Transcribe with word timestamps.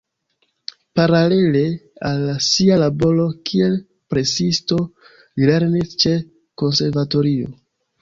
Paralele 0.99 1.61
al 2.11 2.23
sia 2.47 2.79
laboro 2.85 3.27
kiel 3.51 3.77
presisto 4.15 4.81
li 4.89 5.55
lernis 5.55 5.97
ĉe 6.05 6.19
konservatorio. 6.65 7.59